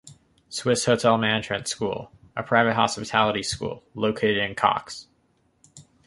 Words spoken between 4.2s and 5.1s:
in Caux.